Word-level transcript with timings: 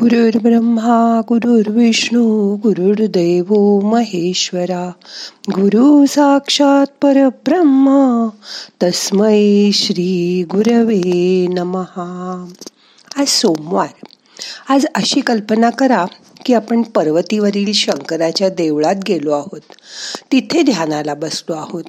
गुरुर् 0.00 0.42
ब्रह्मा 0.42 1.20
गुरुर्विष्णू 1.28 2.56
गुरुर्देव 2.56 3.80
महेश्वरा 3.80 4.92
गुरु 5.50 6.06
साक्षात 6.06 6.86
परब्रह्म 7.02 8.28
तस्मै 8.82 9.70
श्री 9.74 10.44
गुरवे 10.50 11.46
नमहा 11.46 12.48
आज 13.16 13.26
सोमवार. 13.26 14.06
आज 14.68 14.86
अशी 14.94 15.20
कल्पना 15.20 15.70
करा 15.70 16.04
की 16.44 16.54
आपण 16.54 16.82
पर्वतीवरील 16.82 17.72
शंकराच्या 17.72 18.48
देवळात 18.48 18.96
गेलो 19.08 19.30
आहोत. 19.30 19.62
तिथे 20.32 20.62
ध्यानाला 20.62 21.14
बसलो 21.14 21.54
आहोत. 21.54 21.84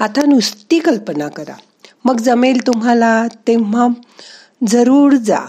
आता 0.00 0.22
नुसती 0.26 0.78
कल्पना 0.78 1.28
करा. 1.28 1.54
मग 2.04 2.20
जमेल 2.20 2.66
तुम्हाला 2.66 3.26
तेव्हा 3.26 3.88
जरूर 4.66 5.12
जा. 5.12 5.40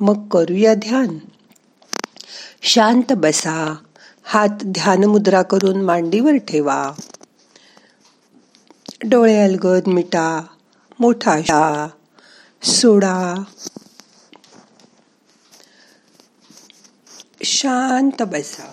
मग 0.00 0.28
करूया 0.28 0.74
ध्यान. 0.74 1.18
शांत 2.62 3.12
बसा. 3.12 3.76
हात 4.24 4.48
ध्यान 4.48 5.04
मुद्रा 5.04 5.42
करून 5.42 5.82
मांडीवर 5.82 6.36
ठेवा. 6.36 6.92
डोळे 9.04 9.42
अलगद 9.42 9.86
मिटा. 9.86 10.46
मोठा 11.00 11.40
शा. 11.40 11.88
सोडा. 12.62 13.34
शांत 17.44 18.22
बसा. 18.22 18.72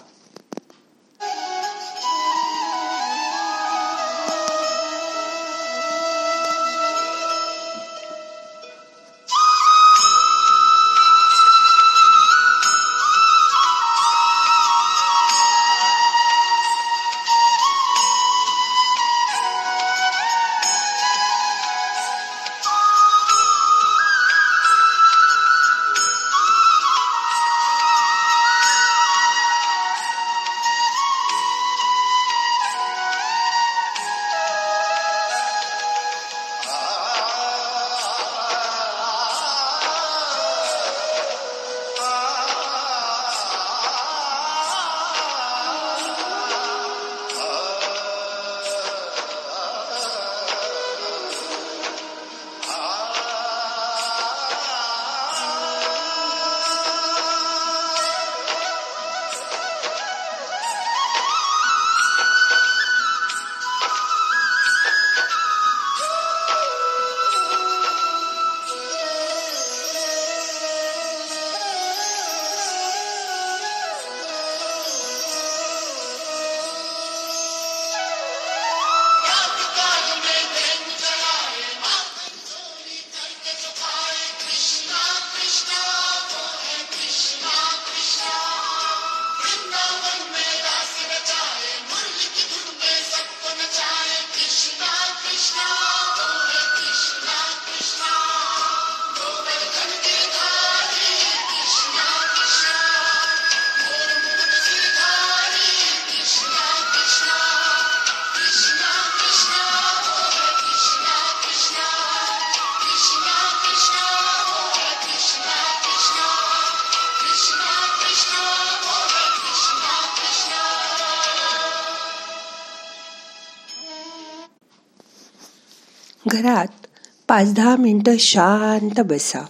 घरात 126.41 126.87
पाच 127.27 127.53
दहा 127.53 127.75
मिनटं 127.75 128.15
शांत 128.19 128.99
बसा. 128.99 129.45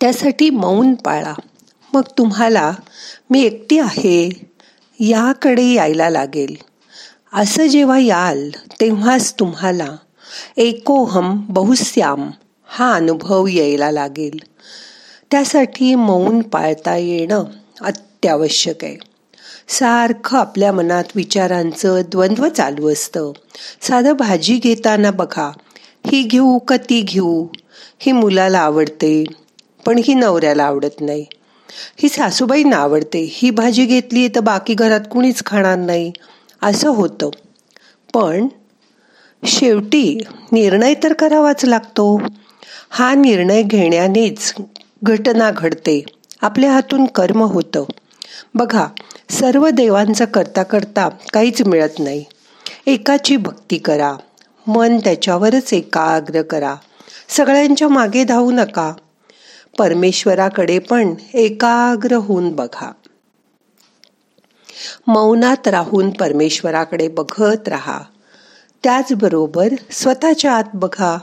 त्यासाठी 0.00 0.50
मौन 0.50 0.94
पाळा. 0.94 1.34
मग 1.92 2.02
तुम्हाला 2.18 2.72
मी 3.30 3.42
एकटी 3.42 3.78
आहे 3.78 4.28
याकडे 5.00 5.64
यायला 5.64 6.10
लागेल. 6.10 6.56
असं 7.32 7.66
जेव्हा 7.66 7.98
याल 7.98 8.50
तेव्हाच 8.80 9.34
तुम्हाला 9.34 9.96
एकोहम 10.56 11.46
बहुश्याम 11.48 12.30
हा 12.66 12.94
अनुभव 12.94 13.46
यायला 13.46 13.90
लागेल. 13.90 14.38
त्यासाठी 15.30 15.94
मौन 15.94 16.42
पाळता 16.42 16.96
येणं 16.96 17.44
अत्यावश्यक 17.80 18.84
आहे. 18.84 19.07
सारखं 19.68 20.38
आपल्या 20.38 20.72
मनात 20.72 21.04
विचारांचं 21.14 22.02
द्वंद्व 22.08 22.48
चालू 22.48 22.92
असतं. 22.92 23.32
साधं 23.82 24.12
भाजी 24.12 24.56
घेताना 24.56 25.10
बघा 25.10 25.50
ही 26.06 26.22
घेऊ 26.22 26.58
का 26.58 26.76
ती 26.76 27.00
घेऊ? 27.00 27.46
ही 27.98 28.12
मुलाला 28.12 28.58
आवडते 28.58 29.24
पण 29.86 30.00
ही 30.04 30.14
नवऱ्याला 30.14 30.64
आवडत 30.64 31.00
नाही. 31.00 31.26
ही 31.98 32.08
सासूबाईंना 32.08 32.76
आवडते 32.76 33.28
ही 33.32 33.50
भाजी 33.50 33.84
घेतली 33.84 34.28
तर 34.28 34.40
बाकी 34.40 34.74
घरात 34.74 35.00
कुणीच 35.10 35.44
खाणार 35.46 35.78
नाही. 35.78 36.12
असं 36.62 36.88
होतं. 36.88 37.30
पण 38.14 38.48
शेवटी 39.46 40.18
निर्णय 40.52 40.94
तर 41.02 41.12
करावाच 41.12 41.64
लागतो. 41.64 42.22
हा 42.90 43.14
निर्णय 43.14 43.62
घेण्यानेच 43.62 44.54
घटना 45.04 45.50
घडते. 45.50 46.04
आपल्या 46.42 46.72
हातून 46.72 47.04
कर्म 47.04 47.42
होतं. 47.42 47.84
बघा 48.54 48.86
सर्व 49.30 49.68
देवांचा 49.68 50.24
करता 50.24 50.62
करता 50.62 51.08
काहीच 51.32 51.62
मिळत 51.62 51.98
नाही. 51.98 52.24
एकाची 52.86 53.36
भक्ती 53.36 53.78
करा. 53.78 54.16
मन 54.66 54.98
त्याच्यावरच 54.98 55.72
एकाग्र 55.72 56.42
करा. 56.42 56.74
सगळ्यांच्या 57.28 57.88
मागे 57.88 58.24
धावू 58.24 58.50
नका. 58.50 58.92
परमेश्वराकडे 59.78 60.78
पण 60.78 61.14
एकाग्र 61.34 62.14
होऊन 62.14 62.56
बघा. 62.56 62.92
मौनात 65.06 65.68
राहून 65.68 66.10
परमेश्वराकडे 66.10 67.08
बघत 67.08 67.68
राहा. 67.68 68.00
त्याचबरोबर 68.84 69.68
स्वतःच्या 69.90 70.52
आत 70.52 70.64
बघा. 70.74 71.18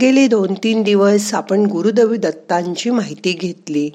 गेले 0.00 0.26
दोन 0.26 0.54
तीन 0.54 0.82
दिवस 0.82 1.34
आपण 1.34 1.66
गुरुदेव 1.66 2.14
दत्तांची 2.14 2.90
माहिती 2.90 3.32
घेतली. 3.32 3.90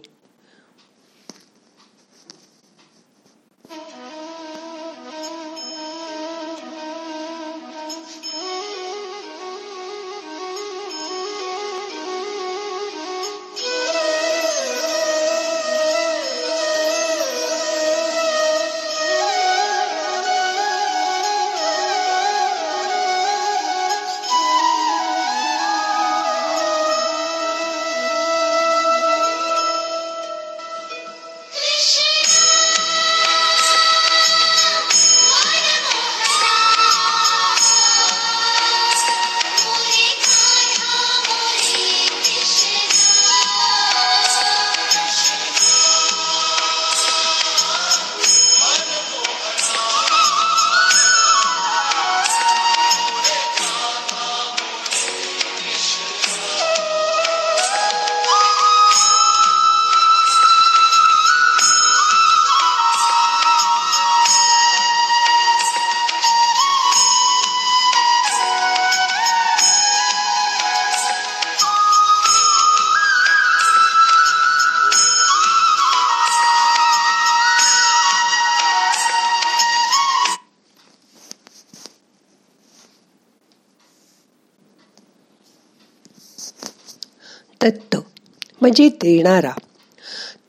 म्हणजे 88.65 88.89
देणारा 88.89 89.51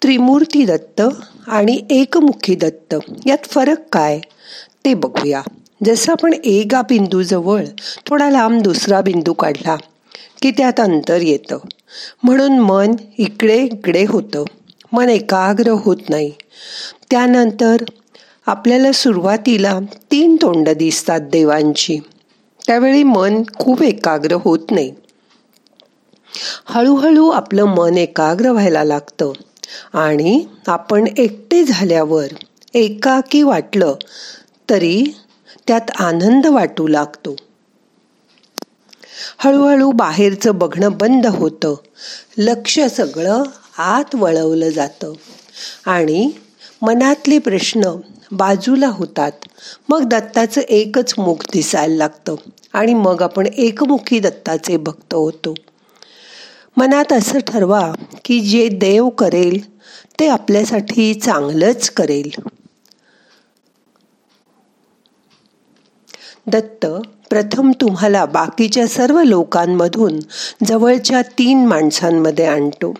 त्रिमूर्ती 0.02 0.64
दत्त 0.64 1.02
आणि 1.46 1.80
एकमुखी 1.90 2.54
दत्त 2.54 2.94
यात 3.26 3.44
फरक 3.44 3.76
काय? 3.92 4.20
ते 4.84 4.94
बघूया. 4.94 5.42
जसं 5.84 6.12
आपण 6.12 6.34
एका 6.44 6.82
बिंदूजवळ 6.82 7.64
थोडा 8.06 8.30
लांब 8.30 8.62
दुसरा 8.62 9.00
बिंदू 9.00 9.32
काढला 9.32 9.76
की 10.42 10.50
त्यात 10.50 10.80
अंतर 10.80 11.20
येतं. 11.20 11.58
म्हणून 12.22 12.58
मन 12.58 12.92
इकडे 13.18 13.62
इकडे 13.62 14.04
होतं. 14.08 14.44
मन 14.92 15.08
एकाग्र 15.08 15.70
होत 15.70 15.96
नाही. 16.08 16.32
त्यानंतर 17.10 17.76
आपल्याला 18.46 18.92
सुरुवातीला 18.92 19.78
तीन 20.10 20.36
तोंड 20.36 20.68
दिसतात 20.68 21.20
देवांची. 21.20 21.98
त्यावेळी 22.66 23.02
मन 23.02 23.42
खूप 23.58 23.82
एकाग्र 23.82 24.36
होत 24.40 24.70
नाही. 24.70 24.92
हळूहळू 26.64 27.28
आपलं 27.28 27.64
मन 27.64 27.98
एकाग्र 27.98 28.50
व्हायला 28.50 28.84
लागतं. 28.84 29.32
आणि 29.92 30.46
आपण 30.66 31.06
एकटे 31.18 31.64
झाल्यावर 31.64 32.26
एकाकी 32.74 33.42
वाटलं 33.42 33.94
तरी 34.70 35.04
त्यात 35.66 35.90
आनंद 35.98 36.46
वाटू 36.46 36.86
लागतो. 36.86 37.36
हळूहळू 39.38 39.92
बाहेरचं 39.92 40.58
बघणं 40.58 40.92
बंद 40.92 41.26
होतं. 41.26 41.74
लक्ष 42.38 42.80
सगळं 42.80 43.42
आत 43.78 44.14
वळवलं 44.14 44.70
जातं. 44.70 45.12
आणि 45.86 46.30
मनातले 46.82 47.38
प्रश्न 47.38 47.82
बाजूला 48.32 48.86
होतात. 48.86 49.32
मग 49.88 50.02
दत्ताचं 50.02 50.60
एकच 50.60 51.14
मुख 51.18 51.36
दिसायला 51.52 51.94
लागतं. 51.94 52.34
आणि 52.72 52.94
मग 52.94 53.22
आपण 53.22 53.46
एकमुखी 53.46 54.18
दत्ताचे 54.18 54.76
भक्त 54.76 55.14
होतो. 55.14 55.54
मनात 56.76 57.12
असं 57.12 57.38
ठरवा 57.38 57.92
की 58.24 58.40
जे 58.40 58.68
देव 58.68 59.08
करेल 59.08 59.76
ते 60.20 60.28
आपल्यासाठी 60.28 61.14
चांगलंच 61.14 61.90
करेल. 61.90 62.30
दत्त 66.46 66.86
प्रथम 67.30 67.72
तुम्हाला 67.80 68.24
बाकीच्या 68.24 68.86
सर्व 68.86 69.22
लोकांमधून 69.22 70.18
जवळच्या 70.66 71.22
तीन 71.22 71.66
माणसांमध्ये 71.66 72.46
आणतो. 72.46 72.94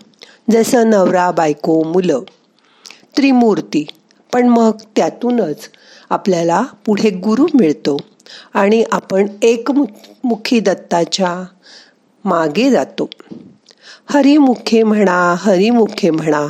जसं 0.51 0.91
नवरा 0.91 1.31
बायको 1.31 1.83
मुलं. 1.83 2.21
त्रिमूर्ती 3.17 3.87
पण 4.33 4.49
मग 4.49 4.71
त्यातूनच 4.97 5.69
आपल्याला 6.11 6.63
पुढे 6.87 7.11
गुरु 7.11 7.47
मिळतो 7.55 7.97
आणि 8.55 8.85
आपण 8.93 9.27
एकमुखी 9.43 10.61
दत्ताच्या 10.61 11.45
मागे 12.25 12.71
जातो. 12.71 13.09
हरिमुखे 14.09 14.83
म्हणा 14.83 15.35
हरिमुखे 15.39 16.11
म्हणा 16.11 16.47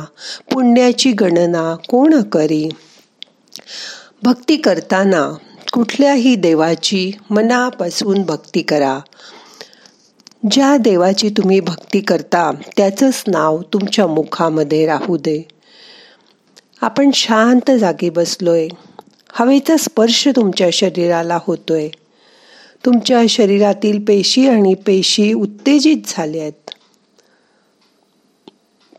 पुण्याची 0.51 1.11
गणना 1.11 1.75
कोण 1.87 2.21
करी? 2.21 2.69
भक्ती 4.23 4.55
करताना 4.55 5.37
कुठल्याही 5.73 6.35
देवाची 6.35 7.11
मनापासून 7.29 8.21
भक्ती 8.21 8.61
करा. 8.61 8.99
ज्या 10.51 10.77
देवाची 10.77 11.29
तुम्ही 11.29 11.59
भक्ती 11.59 11.99
करता 11.99 12.51
त्याचंच 12.77 13.23
नाव 13.27 13.61
तुमच्या 13.73 14.07
मुखामध्ये 14.07 14.85
राहू 14.85 15.17
दे. 15.17 15.47
आपण 16.81 17.11
शांत 17.13 17.71
जागी 17.71 18.09
बसलोय. 18.09 18.67
हवेचा 19.31 19.77
स्पर्श 19.77 20.27
तुमच्या 20.27 20.69
शरीराला 20.73 21.39
होतोय. 21.41 21.89
तुमच्या 22.85 23.21
शरीरातील 23.29 24.05
पेशी 24.07 24.47
आणि 24.47 24.73
पेशी 24.73 25.33
उत्तेजित 25.33 25.97
झाल्या 26.07 26.41
आहेत. 26.41 26.66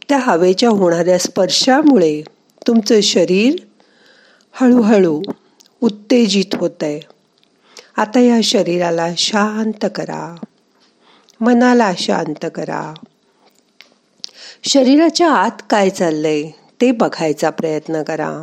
त्या 0.08 0.18
हवेच्या 0.18 0.68
होणाऱ्या 0.68 1.18
स्पर्शामुळे 1.18 2.22
तुमचं 2.66 3.00
शरीर 3.00 3.56
हळूहळू 4.52 5.22
उत्तेजित 5.80 6.54
होत 6.54 6.82
आहे 6.82 7.00
आता 7.96 8.20
या 8.20 8.40
शरीराला 8.44 9.08
शांत 9.18 9.86
करा. 9.94 10.36
मनाला 11.40 11.92
शांत 11.98 12.46
करा. 12.54 12.94
शरीराच्या 14.64 15.32
आत 15.32 15.62
काय 15.70 15.90
चाललंय 15.90 16.50
ते 16.80 16.90
बघायचा 16.92 17.50
प्रयत्न 17.50 18.02
करा. 18.02 18.42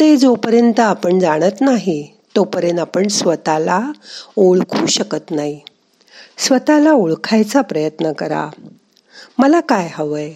ते 0.00 0.16
जोपर्यंत 0.16 0.80
आपण 0.80 1.18
जाणत 1.18 1.60
नाही 1.60 2.12
तोपर्यंत 2.36 2.78
आपण 2.78 3.08
स्वतःला 3.08 3.92
ओळखू 4.36 4.86
शकत 4.86 5.30
नाही. 5.30 5.60
स्वतःला 6.38 6.92
ओळखायचा 6.92 7.60
प्रयत्न 7.60 8.12
करा. 8.12 8.48
मला 9.38 9.60
काय 9.60 9.90
हवंय? 9.92 10.32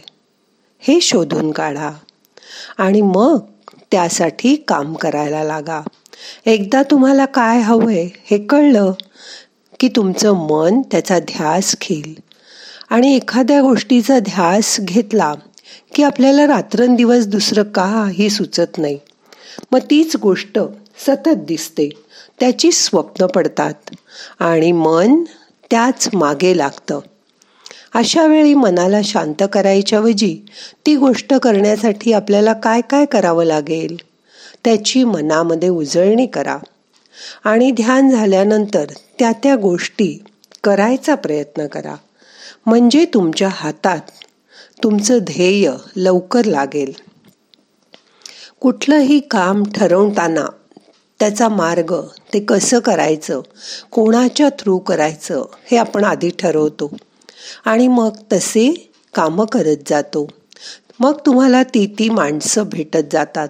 हे 0.78 1.00
शोधून 1.00 1.50
काढा. 1.50 1.90
आणि 2.78 3.00
मग 3.00 3.38
त्यासाठी 3.90 4.56
काम 4.56 4.94
करायला 4.94 5.44
लागा. 5.44 5.80
एकदा 6.46 6.82
तुम्हाला 6.82 7.24
काय 7.24 7.60
हवंय 7.60 8.08
हे 8.30 8.38
कळलं 8.38 8.92
की 9.80 9.88
तुमचं 9.88 10.32
मन 10.32 10.82
त्याचा 10.82 11.18
ध्यास 11.18 11.76
घेईल. 11.82 12.16
आणि 12.90 13.16
एखाद्या 13.16 13.60
गोष्टीचा 13.60 14.18
ध्यास 14.18 14.76
घेतला 14.80 15.34
की 15.94 16.02
आपल्याला 16.02 16.46
रात्रंदिवस 16.46 17.26
दुसरं 17.26 17.62
काही 17.62 18.30
सुचत 18.30 18.78
नाही. 18.78 18.98
मग 19.72 19.78
तीच 19.78 20.16
गोष्ट 20.16 20.58
सतत 21.06 21.36
दिसते. 21.36 21.88
त्याची 22.40 22.72
स्वप्न 22.72 23.26
पडतात. 23.26 23.74
आणि 24.38 24.72
मन 24.72 25.22
त्याच 25.70 26.08
मागे 26.14 26.58
लागतं. 26.58 27.00
अशा 27.94 28.26
वेळी 28.26 28.54
मनाला 28.54 29.00
शांत 29.04 29.42
करायच्याऐवजी 29.52 30.46
ती 30.86 30.96
गोष्ट 30.96 31.34
करण्यासाठी 31.34 32.12
आपल्याला 32.12 32.52
काय 32.52 32.80
काय 32.80 33.04
करावं 33.04 33.44
लागेल? 33.44 33.96
त्याची 34.64 35.04
मनामध्ये 35.04 35.68
उजळणी 35.68 36.26
करा. 36.26 36.58
आणि 37.44 37.70
ध्यान 37.70 38.10
झाल्यानंतर 38.10 38.84
त्या 39.18 39.32
त्या 39.32 39.56
गोष्टी 39.56 40.24
करायचा 40.64 41.14
प्रयत्न 41.14 41.66
करा. 41.66 41.94
म्हणजे 42.66 43.04
तुमच्या 43.04 43.48
हातात 43.52 44.00
तुमचं 44.82 45.18
ध्येय 45.18 45.72
लवकर 45.96 46.44
लागेल. 46.44 46.92
कुठलंही 48.60 49.20
काम 49.20 49.62
ठरवताना 49.64 50.46
त्याचा 51.20 51.48
मार्ग 51.48 51.94
ते 52.34 52.40
कसं 52.40 52.78
करायचं 52.78 53.40
कोणाच्या 53.90 54.48
थ्रू 54.58 54.78
करायचं 54.78 55.44
हे 55.70 55.76
आपण 55.76 56.04
आधी 56.04 56.30
ठरवतो. 56.38 56.96
आणि 57.64 57.88
मग 57.88 58.10
तसे 58.32 58.92
कामं 59.14 59.44
करत 59.44 59.76
जातो. 59.86 60.28
मग 61.00 61.18
तुम्हाला 61.26 61.62
ती 61.62 61.86
ती 61.86 62.08
माणसं 62.08 62.62
भेटत 62.62 63.12
जातात. 63.12 63.48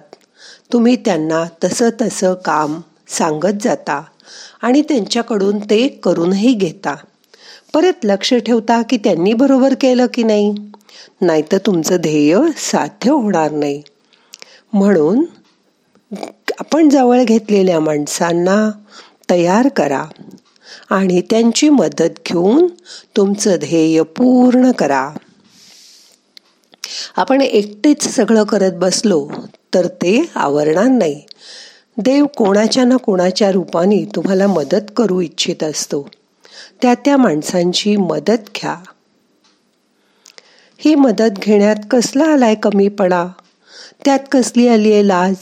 तुम्ही 0.73 0.95
त्यांना 0.95 1.45
तसं 1.63 1.89
तसं 2.01 2.33
काम 2.33 2.81
सांगत 3.07 3.61
जाता 3.61 4.03
आणि 4.61 4.81
त्यांच्याकडून 4.81 5.59
ते 5.59 5.87
करूनही 5.87 6.53
घेता. 6.53 6.95
परत 7.73 7.93
लक्ष 8.03 8.33
ठेवता 8.33 8.81
की 8.81 8.97
त्यांनी 8.97 9.33
बरोबर 9.33 9.73
केलं 9.81 10.05
की 10.13 10.23
नाही? 10.23 10.55
नाहीतर 11.21 11.57
तुमचं 11.57 11.95
ध्येय 11.95 12.37
साध्य 12.57 13.11
होणार 13.11 13.51
नाही. 13.51 13.81
म्हणून 14.73 15.25
आपण 16.59 16.89
जवळ 16.89 17.23
घेतलेल्या 17.23 17.79
माणसांना 17.79 18.71
तयार 19.29 19.67
करा. 19.67 20.05
आणि 20.91 21.21
त्यांची 21.21 21.69
मदत 21.69 22.19
घेऊन 22.27 22.67
तुमचं 23.17 23.55
ध्येय 23.59 24.01
पूर्ण 24.01 24.71
करा. 24.71 25.09
आपण 27.15 27.41
एकटेच 27.41 28.15
सगळं 28.15 28.43
करत 28.43 28.71
बसलो 28.73 29.29
तर 29.73 29.87
ते 29.87 30.29
आवरणार 30.35 30.87
नाही. 30.87 31.21
देव 31.97 32.25
कोणाच्या 32.25 32.83
ना 32.83 32.97
कोणाच्या 32.97 33.51
रूपाने 33.51 34.05
तुम्हाला 34.15 34.47
मदत 34.47 34.91
करू 34.97 35.21
इच्छित 35.21 35.63
असतो. 35.63 36.09
त्या 36.81 36.93
त्या 36.93 37.17
माणसांची 37.17 37.95
मदत 37.95 38.49
घ्या. 38.55 38.75
ही 40.77 40.95
मदत 40.95 41.39
घेण्यात 41.39 41.75
कसला 41.91 42.23
आलाय 42.23 42.55
कमीपणा? 42.55 43.27
त्यात 44.05 44.19
कसली 44.31 44.67
आली 44.67 44.93
आहे 44.93 45.07
लाज? 45.07 45.35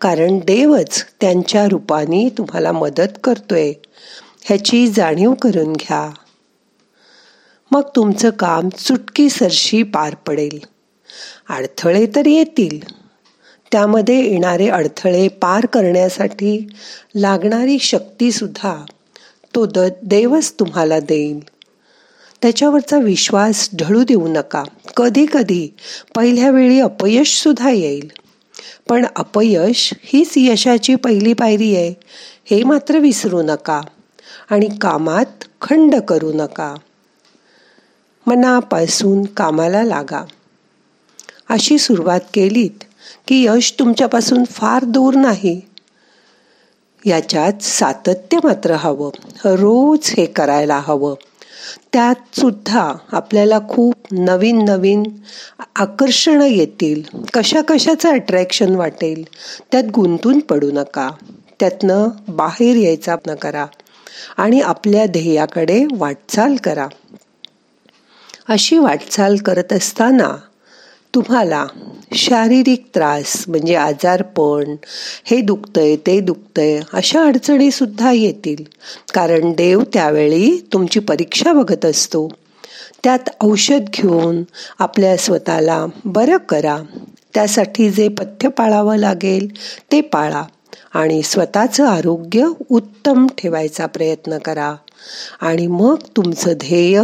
कारण 0.00 0.38
देवच 0.38 1.04
त्यांच्या 1.20 1.66
रूपाने 1.66 2.28
तुम्हाला 2.38 2.72
मदत 2.72 3.18
करतोय. 3.24 3.72
ह्याची 4.44 4.88
जाणीव 4.88 5.34
करून 5.34 5.72
घ्या. 5.72 6.10
मग 7.70 7.82
तुमचं 7.96 8.30
काम 8.30 8.68
चुटकी 8.68 9.28
सरशी 9.28 9.82
पार 9.82 10.14
पडेल. 10.14 10.58
अडथळे 11.48 12.06
तर 12.06 12.26
येतील. 12.26 12.80
त्यामध्ये 13.72 14.30
येणारे 14.30 14.68
अडथळे 14.68 15.28
पार 15.28 15.66
करण्यासाठी 15.66 16.66
लागणारी 17.16 17.78
शक्तीसुद्धा 17.78 18.84
तो 19.54 19.66
द 19.66 19.78
देवच 20.02 20.52
तुम्हाला 20.52 21.00
देईल. 21.00 21.40
त्याच्यावरचा 22.42 22.98
विश्वास 22.98 23.70
ढळू 23.78 24.04
देऊ 24.04 24.28
नका. 24.28 24.64
कधी 24.96 25.26
कधी 25.32 25.68
पहिल्या 26.14 26.50
वेळी 26.50 26.80
अपयशसुद्धा 26.80 27.70
येईल. 27.70 28.10
पण 28.88 29.06
अपयश 29.16 29.94
हीच 30.02 30.32
यशाची 30.36 30.94
पहिली 30.94 31.32
पायरी 31.32 31.76
आहे. 31.76 31.94
हे 32.50 32.64
मात्र 32.64 32.98
विसरू 32.98 33.42
नका. 33.42 33.80
आणि 34.52 34.68
कामात 34.80 35.44
खंड 35.60 35.94
करू 35.94 36.32
नका. 36.32 36.74
मनापासून 38.26 39.24
कामाला 39.24 39.82
लागा. 39.82 40.24
अशी 41.48 41.78
सुरुवात 41.78 42.20
केलीत 42.34 42.84
की 43.28 43.44
यश 43.44 43.74
तुमच्यापासून 43.78 44.44
फार 44.44 44.84
दूर 44.84 45.14
नाही. 45.14 45.60
याच्यात 47.06 47.62
सातत्य 47.62 48.38
मात्र 48.44 48.70
हवं. 48.70 49.10
रोज 49.44 49.98
हे 50.04 50.26
करायला 50.26 50.80
हवं. 50.84 51.14
त्यात 51.92 52.40
सुद्धा 52.40 52.92
आपल्याला 53.12 53.58
खूप 53.58 53.94
नवीन 54.12 54.64
नवीन 54.64 55.02
आकर्षणं 55.76 56.44
येतील. 56.44 57.02
कशा 57.34 57.60
कशाचं 57.60 58.08
अट्रॅक्शन 58.10 58.74
वाटेल 58.74 59.24
त्यात 59.72 59.84
गुंतून 59.94 60.38
पडू 60.38 60.70
नका. 60.72 61.10
त्यातनं 61.60 62.08
बाहेर 62.28 62.76
यायचा 62.76 63.16
न 63.26 63.34
करा. 63.34 63.66
आणि 64.36 64.60
आपल्या 64.60 65.06
ध्येयाकडे 65.06 65.84
वाटचाल 65.92 66.56
करा. 66.56 66.86
अशी 68.48 68.78
वाटचाल 68.78 69.36
करत 69.36 69.72
असताना 69.72 70.36
तुम्हाला 71.14 71.66
शारीरिक 72.14 72.84
त्रास 72.94 73.44
म्हणजे 73.48 73.74
आजारपण 73.74 74.76
हे 75.24 75.40
दुखतंय 75.40 75.96
ते 75.96 76.20
दुखतंय 76.20 76.80
अशा 76.92 77.24
अडचणी 77.24 77.70
सुद्धा 77.70 78.12
येतील. 78.12 78.64
कारण 79.14 79.52
देव 79.52 79.82
त्यावेळी 79.92 80.68
तुमची 80.72 81.00
परीक्षा 81.00 81.52
बघत 81.52 81.84
असतो. 81.84 82.28
त्यात 83.04 83.30
औषध 83.40 83.80
घेऊन 83.94 84.42
आपल्या 84.78 85.16
स्वतःला 85.16 85.86
बरं 86.04 86.36
करा. 86.36 86.78
त्यासाठी 87.34 87.90
जे 87.90 88.08
पथ्य 88.08 88.48
पाळावं 88.48 88.96
लागेल 88.96 89.48
ते 89.92 90.00
पाळा. 90.00 90.42
आणि 90.94 91.22
स्वतःचं 91.22 91.86
आरोग्य 91.86 92.48
उत्तम 92.70 93.26
ठेवायचा 93.38 93.86
प्रयत्न 93.86 94.38
करा. 94.38 94.74
आणि 95.40 95.66
मग 95.66 95.96
तुमचं 96.16 96.52
ध्येय 96.52 97.02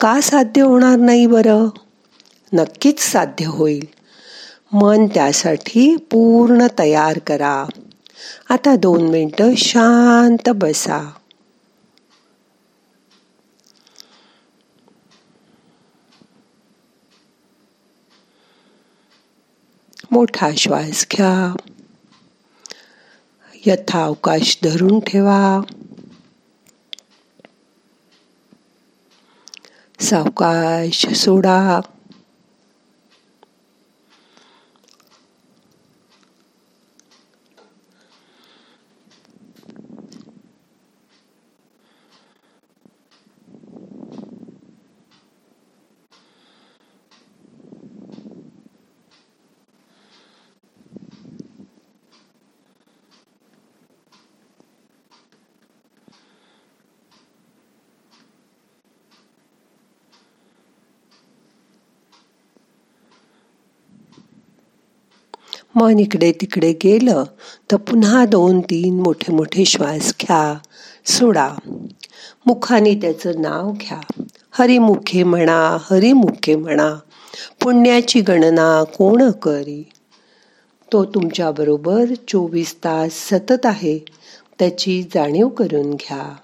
का 0.00 0.20
साध्य 0.20 0.62
होणार 0.62 0.96
नाही 0.96 1.26
बरं? 1.26 1.68
नक्कीच 2.52 3.00
साध्य 3.00 3.44
होईल. 3.44 3.86
मन 4.72 5.06
त्यासाठी 5.06 5.96
पूर्ण 5.96 6.66
तयार 6.78 7.18
करा. 7.18 7.64
आता 8.50 8.76
दोन 8.76 9.02
मिनटं 9.02 9.54
शांत 9.54 10.48
बसा. 10.48 11.10
मोठा 20.10 20.50
श्वास 20.56 21.06
घ्या. 21.12 21.56
यथावकाश 23.66 24.58
धरून 24.64 25.00
ठेवा. 25.00 25.60
सावकाश 30.00 31.06
सोडा. 31.14 31.80
मन 65.80 65.98
इकडे 65.98 66.32
तिकडे 66.32 66.72
गेलं 66.72 67.24
तर 67.70 67.76
पुन्हा 67.76 68.26
दोन 68.26 68.60
तीन 68.60 69.00
मोठे 69.00 69.32
मोठे 69.32 69.64
श्वास 69.64 70.14
घ्या 70.20 70.58
सोडा. 71.06 71.54
मुखाने 72.46 72.94
त्याचं 72.94 73.40
नाव 73.40 73.72
घ्या. 73.72 74.22
हरिमुखे 74.50 75.22
म्हणा 75.22 75.76
हरिमुखे 75.90 76.56
म्हणा 76.56 76.94
पुण्याची 77.62 78.20
गणना 78.20 78.84
कोण 78.84 79.30
करी? 79.30 79.88
तो 80.92 81.04
तुमच्या 81.04 81.50
बरोबर 81.50 82.04
चोवीस 82.28 82.74
तास 82.76 83.12
सतत 83.12 83.66
आहे 83.66 83.98
त्याची 84.58 85.02
जाणीव 85.14 85.48
करून 85.48 85.90
घ्या. 85.90 86.36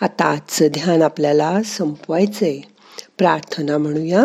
आता 0.00 0.24
आजचं 0.24 0.66
ध्यान 0.66 1.02
आपल्याला 1.02 1.62
संपवायचंय. 1.62 2.60
प्रार्थना 3.18 3.78
म्हणूया. 3.78 4.24